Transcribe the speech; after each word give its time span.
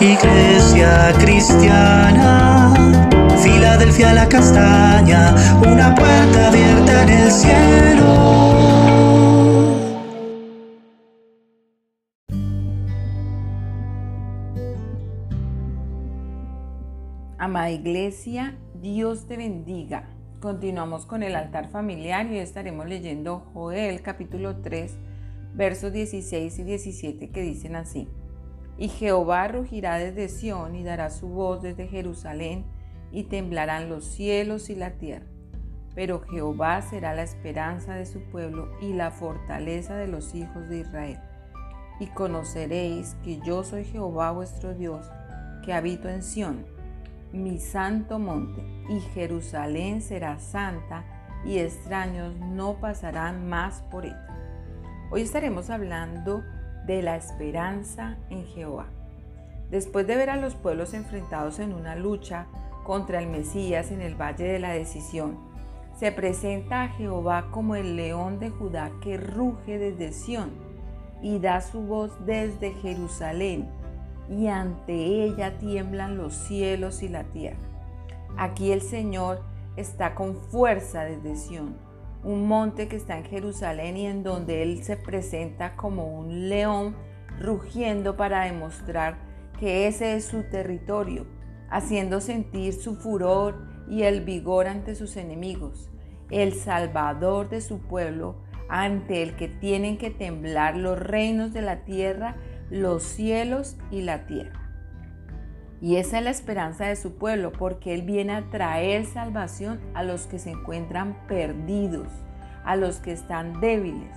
Iglesia 0.00 1.12
cristiana, 1.20 2.74
Filadelfia 3.40 4.12
la 4.12 4.28
castaña, 4.28 5.34
una 5.60 5.94
puerta 5.94 6.48
abierta 6.48 7.02
en 7.04 7.08
el 7.10 7.30
cielo. 7.30 8.14
Amada 17.38 17.70
Iglesia, 17.70 18.58
Dios 18.74 19.28
te 19.28 19.36
bendiga. 19.36 20.10
Continuamos 20.40 21.06
con 21.06 21.22
el 21.22 21.36
altar 21.36 21.68
familiar 21.68 22.26
y 22.32 22.38
estaremos 22.38 22.86
leyendo 22.86 23.48
Joel 23.54 24.02
capítulo 24.02 24.56
3, 24.56 24.92
versos 25.54 25.92
16 25.92 26.58
y 26.58 26.62
17 26.64 27.30
que 27.30 27.42
dicen 27.42 27.76
así. 27.76 28.08
Y 28.76 28.88
Jehová 28.88 29.48
rugirá 29.48 29.96
desde 29.98 30.28
Sión 30.28 30.74
y 30.74 30.82
dará 30.82 31.10
su 31.10 31.28
voz 31.28 31.62
desde 31.62 31.86
Jerusalén 31.86 32.64
y 33.12 33.24
temblarán 33.24 33.88
los 33.88 34.04
cielos 34.04 34.70
y 34.70 34.74
la 34.74 34.92
tierra. 34.92 35.26
Pero 35.94 36.22
Jehová 36.22 36.82
será 36.82 37.14
la 37.14 37.22
esperanza 37.22 37.94
de 37.94 38.06
su 38.06 38.20
pueblo 38.30 38.68
y 38.80 38.92
la 38.92 39.12
fortaleza 39.12 39.94
de 39.94 40.08
los 40.08 40.34
hijos 40.34 40.68
de 40.68 40.80
Israel. 40.80 41.20
Y 42.00 42.06
conoceréis 42.08 43.14
que 43.22 43.38
yo 43.40 43.62
soy 43.62 43.84
Jehová 43.84 44.32
vuestro 44.32 44.74
Dios, 44.74 45.06
que 45.64 45.72
habito 45.72 46.08
en 46.08 46.24
Sión, 46.24 46.66
mi 47.32 47.58
santo 47.58 48.18
monte, 48.18 48.62
y 48.88 49.00
Jerusalén 49.00 50.02
será 50.02 50.38
santa, 50.40 51.04
y 51.44 51.58
extraños 51.58 52.34
no 52.36 52.80
pasarán 52.80 53.48
más 53.48 53.82
por 53.90 54.06
ella. 54.06 54.26
Hoy 55.10 55.22
estaremos 55.22 55.70
hablando 55.70 56.42
de 56.86 57.02
la 57.02 57.16
esperanza 57.16 58.16
en 58.30 58.44
Jehová. 58.46 58.86
Después 59.70 60.06
de 60.06 60.16
ver 60.16 60.30
a 60.30 60.36
los 60.36 60.54
pueblos 60.54 60.94
enfrentados 60.94 61.58
en 61.58 61.72
una 61.72 61.96
lucha 61.96 62.46
contra 62.84 63.20
el 63.20 63.28
Mesías 63.28 63.90
en 63.90 64.00
el 64.02 64.14
Valle 64.14 64.44
de 64.44 64.58
la 64.58 64.70
Decisión, 64.70 65.38
se 65.98 66.12
presenta 66.12 66.82
a 66.82 66.88
Jehová 66.88 67.48
como 67.50 67.76
el 67.76 67.96
león 67.96 68.38
de 68.38 68.50
Judá 68.50 68.90
que 69.00 69.16
ruge 69.16 69.78
desde 69.78 70.12
Sión 70.12 70.50
y 71.22 71.38
da 71.38 71.60
su 71.60 71.80
voz 71.80 72.12
desde 72.26 72.72
Jerusalén, 72.74 73.68
y 74.28 74.48
ante 74.48 74.94
ella 74.94 75.58
tiemblan 75.58 76.16
los 76.16 76.34
cielos 76.34 77.02
y 77.02 77.08
la 77.08 77.24
tierra. 77.24 77.58
Aquí 78.36 78.72
el 78.72 78.82
Señor 78.82 79.42
está 79.76 80.14
con 80.14 80.36
fuerza 80.36 81.04
desde 81.04 81.36
Sión 81.36 81.93
un 82.24 82.48
monte 82.48 82.88
que 82.88 82.96
está 82.96 83.18
en 83.18 83.24
Jerusalén 83.24 83.96
y 83.96 84.06
en 84.06 84.22
donde 84.22 84.62
Él 84.62 84.82
se 84.82 84.96
presenta 84.96 85.76
como 85.76 86.18
un 86.18 86.48
león 86.48 86.96
rugiendo 87.38 88.16
para 88.16 88.44
demostrar 88.44 89.18
que 89.58 89.86
ese 89.86 90.14
es 90.16 90.24
su 90.24 90.42
territorio, 90.44 91.26
haciendo 91.70 92.20
sentir 92.20 92.72
su 92.72 92.96
furor 92.96 93.66
y 93.88 94.02
el 94.02 94.22
vigor 94.22 94.66
ante 94.66 94.94
sus 94.94 95.16
enemigos, 95.16 95.90
el 96.30 96.54
salvador 96.54 97.48
de 97.50 97.60
su 97.60 97.78
pueblo, 97.80 98.36
ante 98.68 99.22
el 99.22 99.36
que 99.36 99.48
tienen 99.48 99.98
que 99.98 100.10
temblar 100.10 100.76
los 100.76 100.98
reinos 100.98 101.52
de 101.52 101.62
la 101.62 101.84
tierra, 101.84 102.36
los 102.70 103.02
cielos 103.02 103.76
y 103.90 104.00
la 104.00 104.26
tierra. 104.26 104.63
Y 105.84 105.96
esa 105.96 106.16
es 106.16 106.24
la 106.24 106.30
esperanza 106.30 106.86
de 106.86 106.96
su 106.96 107.18
pueblo, 107.18 107.52
porque 107.52 107.92
Él 107.92 108.00
viene 108.00 108.32
a 108.32 108.48
traer 108.48 109.04
salvación 109.04 109.78
a 109.92 110.02
los 110.02 110.26
que 110.26 110.38
se 110.38 110.48
encuentran 110.48 111.14
perdidos, 111.28 112.08
a 112.64 112.74
los 112.74 113.00
que 113.00 113.12
están 113.12 113.60
débiles. 113.60 114.16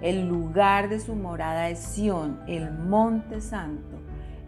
El 0.00 0.26
lugar 0.26 0.88
de 0.88 0.98
su 0.98 1.14
morada 1.14 1.68
es 1.68 1.78
Sión, 1.78 2.40
el 2.48 2.72
monte 2.72 3.40
santo, 3.40 4.00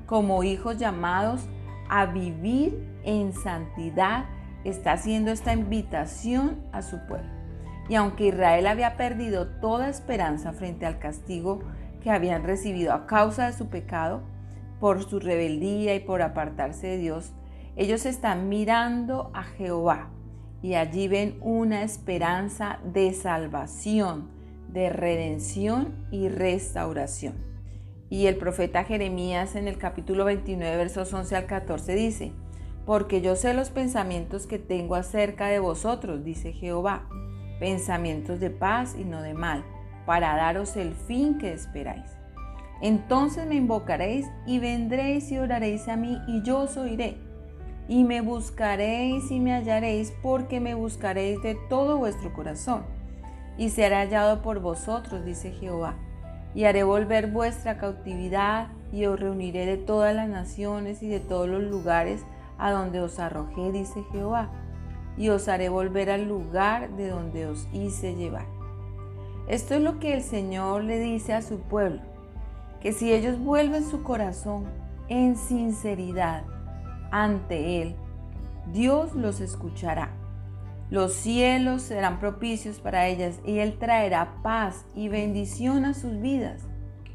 como 0.06 0.42
hijos 0.42 0.76
llamados 0.76 1.46
a 1.88 2.06
vivir 2.06 2.84
en 3.04 3.32
santidad, 3.32 4.24
está 4.64 4.94
haciendo 4.94 5.30
esta 5.30 5.52
invitación 5.52 6.56
a 6.72 6.82
su 6.82 6.98
pueblo. 7.06 7.30
Y 7.88 7.94
aunque 7.94 8.26
Israel 8.26 8.66
había 8.66 8.96
perdido 8.96 9.46
toda 9.60 9.88
esperanza 9.88 10.52
frente 10.52 10.84
al 10.84 10.98
castigo 10.98 11.60
que 12.02 12.10
habían 12.10 12.42
recibido 12.42 12.92
a 12.92 13.06
causa 13.06 13.46
de 13.46 13.52
su 13.52 13.68
pecado, 13.68 14.34
por 14.80 15.04
su 15.04 15.20
rebeldía 15.20 15.94
y 15.94 16.00
por 16.00 16.22
apartarse 16.22 16.86
de 16.86 16.98
Dios, 16.98 17.32
ellos 17.76 18.06
están 18.06 18.48
mirando 18.48 19.30
a 19.34 19.42
Jehová 19.42 20.10
y 20.62 20.74
allí 20.74 21.08
ven 21.08 21.36
una 21.40 21.82
esperanza 21.82 22.78
de 22.84 23.12
salvación, 23.12 24.30
de 24.68 24.88
redención 24.90 25.94
y 26.10 26.28
restauración. 26.28 27.34
Y 28.08 28.26
el 28.26 28.36
profeta 28.36 28.84
Jeremías 28.84 29.56
en 29.56 29.68
el 29.68 29.78
capítulo 29.78 30.24
29, 30.24 30.76
versos 30.76 31.12
11 31.12 31.36
al 31.36 31.46
14 31.46 31.94
dice, 31.94 32.32
porque 32.84 33.20
yo 33.20 33.34
sé 33.34 33.52
los 33.52 33.70
pensamientos 33.70 34.46
que 34.46 34.58
tengo 34.58 34.94
acerca 34.94 35.48
de 35.48 35.58
vosotros, 35.58 36.24
dice 36.24 36.52
Jehová, 36.52 37.08
pensamientos 37.58 38.38
de 38.38 38.50
paz 38.50 38.94
y 38.96 39.04
no 39.04 39.22
de 39.22 39.34
mal, 39.34 39.64
para 40.06 40.36
daros 40.36 40.76
el 40.76 40.94
fin 40.94 41.36
que 41.36 41.52
esperáis. 41.52 42.10
Entonces 42.80 43.46
me 43.46 43.54
invocaréis 43.54 44.26
y 44.44 44.58
vendréis 44.58 45.30
y 45.32 45.38
oraréis 45.38 45.88
a 45.88 45.96
mí 45.96 46.18
y 46.26 46.42
yo 46.42 46.60
os 46.60 46.76
oiré. 46.76 47.16
Y 47.88 48.04
me 48.04 48.20
buscaréis 48.20 49.30
y 49.30 49.40
me 49.40 49.54
hallaréis 49.54 50.12
porque 50.22 50.60
me 50.60 50.74
buscaréis 50.74 51.40
de 51.42 51.56
todo 51.68 51.98
vuestro 51.98 52.32
corazón. 52.32 52.84
Y 53.56 53.70
será 53.70 54.00
hallado 54.00 54.42
por 54.42 54.60
vosotros, 54.60 55.24
dice 55.24 55.52
Jehová. 55.52 55.94
Y 56.54 56.64
haré 56.64 56.82
volver 56.82 57.30
vuestra 57.30 57.78
cautividad 57.78 58.68
y 58.92 59.06
os 59.06 59.18
reuniré 59.18 59.66
de 59.66 59.76
todas 59.78 60.14
las 60.14 60.28
naciones 60.28 61.02
y 61.02 61.08
de 61.08 61.20
todos 61.20 61.48
los 61.48 61.62
lugares 61.62 62.22
a 62.58 62.70
donde 62.70 63.00
os 63.00 63.18
arrojé, 63.18 63.72
dice 63.72 64.02
Jehová. 64.12 64.50
Y 65.16 65.30
os 65.30 65.48
haré 65.48 65.70
volver 65.70 66.10
al 66.10 66.28
lugar 66.28 66.90
de 66.96 67.08
donde 67.08 67.46
os 67.46 67.66
hice 67.72 68.14
llevar. 68.16 68.46
Esto 69.48 69.74
es 69.74 69.80
lo 69.80 69.98
que 69.98 70.12
el 70.12 70.22
Señor 70.22 70.84
le 70.84 70.98
dice 70.98 71.32
a 71.32 71.40
su 71.40 71.60
pueblo 71.60 72.15
que 72.80 72.92
si 72.92 73.12
ellos 73.12 73.38
vuelven 73.38 73.84
su 73.84 74.02
corazón 74.02 74.64
en 75.08 75.36
sinceridad 75.36 76.44
ante 77.10 77.82
Él, 77.82 77.96
Dios 78.72 79.14
los 79.14 79.40
escuchará. 79.40 80.10
Los 80.90 81.14
cielos 81.14 81.82
serán 81.82 82.20
propicios 82.20 82.78
para 82.78 83.06
ellas 83.08 83.40
y 83.44 83.58
Él 83.58 83.78
traerá 83.78 84.40
paz 84.42 84.86
y 84.94 85.08
bendición 85.08 85.84
a 85.84 85.94
sus 85.94 86.20
vidas, 86.20 86.62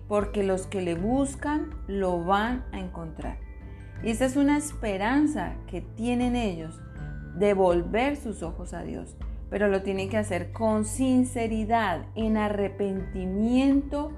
porque 0.07 0.43
los 0.43 0.67
que 0.67 0.81
le 0.81 0.95
buscan 0.95 1.69
lo 1.87 2.23
van 2.23 2.65
a 2.73 2.79
encontrar. 2.79 3.37
Y 4.03 4.09
esa 4.09 4.25
es 4.25 4.35
una 4.35 4.57
esperanza 4.57 5.53
que 5.67 5.81
tienen 5.81 6.35
ellos 6.35 6.81
de 7.35 7.53
volver 7.53 8.17
sus 8.17 8.43
ojos 8.43 8.73
a 8.73 8.83
Dios, 8.83 9.15
pero 9.49 9.67
lo 9.67 9.83
tienen 9.83 10.09
que 10.09 10.17
hacer 10.17 10.51
con 10.51 10.85
sinceridad, 10.85 12.05
en 12.15 12.37
arrepentimiento 12.37 14.11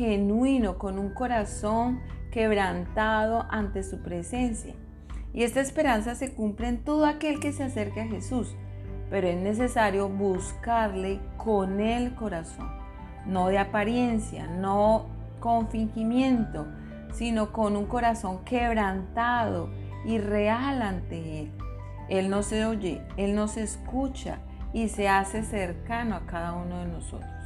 genuino, 0.00 0.78
con 0.78 0.98
un 0.98 1.10
corazón 1.10 2.00
quebrantado 2.30 3.46
ante 3.50 3.82
su 3.82 4.00
presencia. 4.00 4.74
Y 5.34 5.42
esta 5.42 5.60
esperanza 5.60 6.14
se 6.14 6.32
cumple 6.32 6.68
en 6.68 6.84
todo 6.84 7.04
aquel 7.04 7.38
que 7.38 7.52
se 7.52 7.64
acerque 7.64 8.00
a 8.00 8.06
Jesús, 8.06 8.56
pero 9.10 9.28
es 9.28 9.36
necesario 9.36 10.08
buscarle 10.08 11.20
con 11.36 11.80
el 11.80 12.14
corazón, 12.14 12.70
no 13.26 13.48
de 13.48 13.58
apariencia, 13.58 14.46
no 14.46 15.04
con 15.38 15.68
fingimiento, 15.68 16.66
sino 17.12 17.52
con 17.52 17.76
un 17.76 17.84
corazón 17.84 18.42
quebrantado 18.44 19.68
y 20.06 20.16
real 20.16 20.80
ante 20.80 21.40
Él. 21.40 21.52
Él 22.08 22.30
no 22.30 22.42
se 22.42 22.64
oye, 22.64 23.02
Él 23.18 23.34
no 23.34 23.48
se 23.48 23.64
escucha 23.64 24.38
y 24.72 24.88
se 24.88 25.10
hace 25.10 25.42
cercano 25.42 26.16
a 26.16 26.26
cada 26.26 26.54
uno 26.54 26.78
de 26.78 26.86
nosotros. 26.86 27.39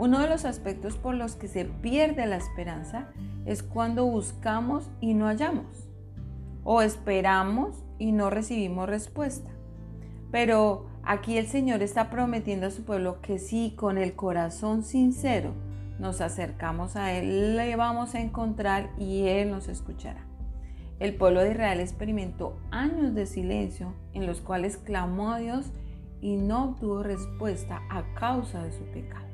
Uno 0.00 0.20
de 0.20 0.30
los 0.30 0.46
aspectos 0.46 0.96
por 0.96 1.14
los 1.14 1.36
que 1.36 1.46
se 1.46 1.66
pierde 1.66 2.24
la 2.24 2.36
esperanza 2.36 3.10
es 3.44 3.62
cuando 3.62 4.06
buscamos 4.06 4.88
y 4.98 5.12
no 5.12 5.26
hallamos, 5.26 5.90
o 6.64 6.80
esperamos 6.80 7.84
y 7.98 8.12
no 8.12 8.30
recibimos 8.30 8.88
respuesta. 8.88 9.50
Pero 10.32 10.86
aquí 11.02 11.36
el 11.36 11.48
Señor 11.48 11.82
está 11.82 12.08
prometiendo 12.08 12.68
a 12.68 12.70
su 12.70 12.82
pueblo 12.82 13.20
que 13.20 13.38
si 13.38 13.74
con 13.76 13.98
el 13.98 14.14
corazón 14.14 14.84
sincero 14.84 15.52
nos 15.98 16.22
acercamos 16.22 16.96
a 16.96 17.12
Él, 17.12 17.58
le 17.58 17.76
vamos 17.76 18.14
a 18.14 18.22
encontrar 18.22 18.88
y 18.96 19.26
Él 19.26 19.50
nos 19.50 19.68
escuchará. 19.68 20.24
El 20.98 21.14
pueblo 21.14 21.42
de 21.42 21.50
Israel 21.50 21.78
experimentó 21.78 22.58
años 22.70 23.14
de 23.14 23.26
silencio 23.26 23.92
en 24.14 24.26
los 24.26 24.40
cuales 24.40 24.78
clamó 24.78 25.32
a 25.32 25.40
Dios 25.40 25.66
y 26.22 26.38
no 26.38 26.70
obtuvo 26.70 27.02
respuesta 27.02 27.82
a 27.90 28.14
causa 28.14 28.64
de 28.64 28.72
su 28.72 28.84
pecado. 28.84 29.29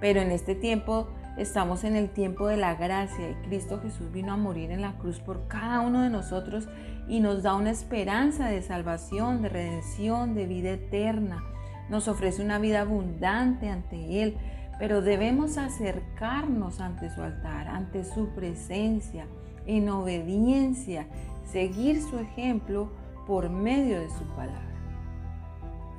Pero 0.00 0.20
en 0.20 0.30
este 0.30 0.54
tiempo 0.54 1.08
estamos 1.36 1.84
en 1.84 1.96
el 1.96 2.10
tiempo 2.10 2.46
de 2.46 2.56
la 2.56 2.74
gracia 2.74 3.30
y 3.30 3.46
Cristo 3.46 3.80
Jesús 3.82 4.12
vino 4.12 4.32
a 4.32 4.36
morir 4.36 4.70
en 4.70 4.82
la 4.82 4.96
cruz 4.98 5.20
por 5.20 5.48
cada 5.48 5.80
uno 5.80 6.02
de 6.02 6.10
nosotros 6.10 6.68
y 7.08 7.20
nos 7.20 7.42
da 7.42 7.54
una 7.54 7.70
esperanza 7.70 8.46
de 8.48 8.62
salvación, 8.62 9.42
de 9.42 9.48
redención, 9.48 10.34
de 10.34 10.46
vida 10.46 10.70
eterna. 10.70 11.42
Nos 11.88 12.08
ofrece 12.08 12.42
una 12.42 12.58
vida 12.58 12.82
abundante 12.82 13.68
ante 13.68 14.22
Él, 14.22 14.36
pero 14.78 15.02
debemos 15.02 15.56
acercarnos 15.56 16.80
ante 16.80 17.10
su 17.10 17.22
altar, 17.22 17.68
ante 17.68 18.04
su 18.04 18.28
presencia, 18.30 19.26
en 19.66 19.88
obediencia, 19.88 21.06
seguir 21.44 22.02
su 22.02 22.18
ejemplo 22.18 22.90
por 23.26 23.50
medio 23.50 24.00
de 24.00 24.10
su 24.10 24.24
palabra. 24.34 24.62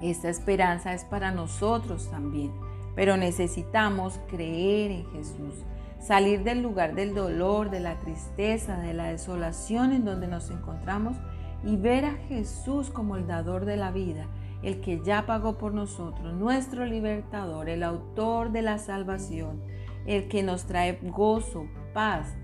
Esta 0.01 0.29
esperanza 0.29 0.94
es 0.94 1.03
para 1.03 1.31
nosotros 1.31 2.09
también, 2.11 2.51
pero 2.97 3.15
necesitamos 3.15 4.19
creer 4.27 4.89
en 4.89 5.05
Jesús, 5.11 5.53
salir 5.99 6.44
del 6.44 6.63
lugar 6.63 6.95
del 6.95 7.13
dolor, 7.13 7.69
de 7.69 7.79
la 7.79 7.99
tristeza, 7.99 8.79
de 8.79 8.95
la 8.95 9.05
desolación 9.05 9.94
en 9.94 10.03
donde 10.03 10.27
nos 10.27 10.49
encontramos 10.49 11.15
y 11.63 11.75
ver 11.75 12.05
a 12.05 12.15
Jesús 12.27 12.89
como 12.89 13.15
el 13.15 13.27
dador 13.27 13.65
de 13.65 13.77
la 13.77 13.91
vida, 13.91 14.25
el 14.63 14.81
que 14.81 14.99
ya 15.03 15.27
pagó 15.27 15.59
por 15.59 15.75
nosotros, 15.75 16.33
nuestro 16.33 16.88
libertador, 16.88 17.69
el 17.69 17.83
autor 17.83 18.51
de 18.51 18.63
la 18.63 18.79
salvación, 18.79 19.61
el 20.07 20.27
que 20.27 20.41
nos 20.41 20.65
trae 20.65 20.97
gozo, 21.03 21.67
paz 21.94 22.35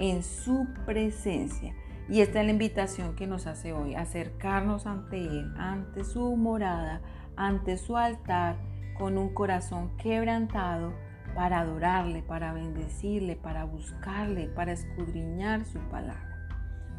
en 0.00 0.24
su 0.24 0.66
presencia. 0.86 1.72
Y 2.08 2.22
esta 2.22 2.40
es 2.40 2.46
la 2.46 2.50
invitación 2.50 3.14
que 3.14 3.28
nos 3.28 3.46
hace 3.46 3.72
hoy, 3.72 3.94
acercarnos 3.94 4.86
ante 4.86 5.18
Él, 5.18 5.54
ante 5.56 6.02
su 6.02 6.34
morada, 6.34 7.00
ante 7.36 7.76
su 7.76 7.96
altar, 7.96 8.56
con 9.00 9.16
un 9.16 9.30
corazón 9.30 9.96
quebrantado 9.96 10.92
para 11.34 11.60
adorarle, 11.60 12.22
para 12.22 12.52
bendecirle, 12.52 13.34
para 13.34 13.64
buscarle, 13.64 14.48
para 14.48 14.72
escudriñar 14.72 15.64
su 15.64 15.78
palabra. 15.88 16.46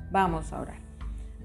Vamos 0.09 0.51
a 0.51 0.62
orar. 0.62 0.80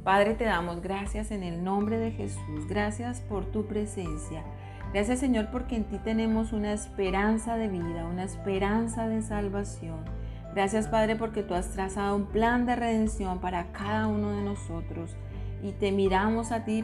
Padre, 0.02 0.32
te 0.32 0.44
damos 0.44 0.80
gracias 0.80 1.30
en 1.30 1.42
el 1.42 1.62
nombre 1.62 1.98
de 1.98 2.10
Jesús. 2.10 2.66
Gracias 2.68 3.20
por 3.20 3.44
tu 3.44 3.66
presencia. 3.66 4.44
Gracias 4.94 5.18
Señor 5.18 5.50
porque 5.52 5.76
en 5.76 5.84
ti 5.84 5.98
tenemos 5.98 6.54
una 6.54 6.72
esperanza 6.72 7.58
de 7.58 7.68
vida, 7.68 8.06
una 8.06 8.24
esperanza 8.24 9.08
de 9.08 9.20
salvación. 9.20 10.06
Gracias 10.54 10.88
Padre 10.88 11.16
porque 11.16 11.42
tú 11.42 11.52
has 11.52 11.68
trazado 11.72 12.16
un 12.16 12.28
plan 12.28 12.64
de 12.64 12.76
redención 12.76 13.40
para 13.40 13.72
cada 13.72 14.06
uno 14.06 14.30
de 14.30 14.42
nosotros. 14.42 15.18
Y 15.62 15.72
te 15.72 15.92
miramos 15.92 16.50
a 16.50 16.64
ti, 16.64 16.82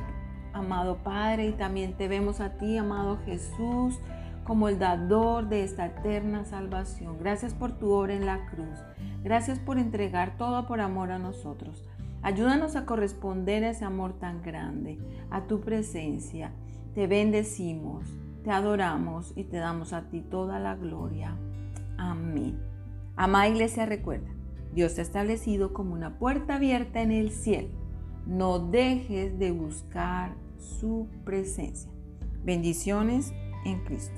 amado 0.52 0.98
Padre, 0.98 1.48
y 1.48 1.52
también 1.52 1.94
te 1.94 2.08
vemos 2.08 2.40
a 2.40 2.56
ti, 2.58 2.76
amado 2.76 3.18
Jesús, 3.24 3.98
como 4.44 4.68
el 4.68 4.78
dador 4.78 5.48
de 5.48 5.64
esta 5.64 5.86
eterna 5.86 6.44
salvación. 6.44 7.18
Gracias 7.18 7.54
por 7.54 7.72
tu 7.78 7.90
obra 7.90 8.14
en 8.14 8.26
la 8.26 8.46
cruz. 8.46 8.78
Gracias 9.22 9.58
por 9.58 9.78
entregar 9.78 10.36
todo 10.36 10.66
por 10.66 10.80
amor 10.80 11.12
a 11.12 11.18
nosotros. 11.18 11.84
Ayúdanos 12.22 12.76
a 12.76 12.86
corresponder 12.86 13.64
a 13.64 13.70
ese 13.70 13.84
amor 13.84 14.14
tan 14.18 14.42
grande, 14.42 14.98
a 15.30 15.46
tu 15.46 15.60
presencia. 15.60 16.52
Te 16.94 17.06
bendecimos, 17.06 18.04
te 18.44 18.50
adoramos 18.50 19.32
y 19.36 19.44
te 19.44 19.56
damos 19.56 19.92
a 19.92 20.08
ti 20.08 20.20
toda 20.20 20.58
la 20.58 20.76
gloria. 20.76 21.36
Amén. 21.98 22.58
Amada 23.16 23.48
iglesia, 23.48 23.86
recuerda, 23.86 24.30
Dios 24.72 24.94
te 24.94 25.00
ha 25.00 25.04
establecido 25.04 25.72
como 25.72 25.94
una 25.94 26.18
puerta 26.18 26.56
abierta 26.56 27.02
en 27.02 27.12
el 27.12 27.30
cielo. 27.30 27.68
No 28.26 28.58
dejes 28.58 29.38
de 29.38 29.50
buscar 29.50 30.34
su 30.62 31.08
presencia. 31.24 31.90
Bendiciones 32.44 33.32
en 33.64 33.84
Cristo. 33.84 34.14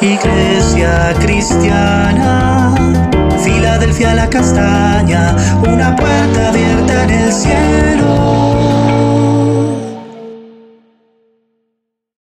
Iglesia 0.00 1.12
cristiana, 1.20 2.74
Filadelfia 3.42 4.14
la 4.14 4.30
castaña, 4.30 5.34
una 5.66 5.96
puerta 5.96 6.48
abierta 6.50 7.04
en 7.04 7.10
el 7.10 7.32
cielo. 7.32 8.57